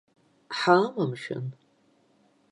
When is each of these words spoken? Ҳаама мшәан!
Ҳаама 0.57 1.05
мшәан! 1.09 1.45